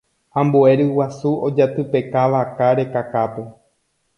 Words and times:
ambue 0.39 0.71
ryguasu 0.79 1.29
ojatypeka 1.47 2.19
vaka 2.31 2.67
rekakápe 2.77 3.41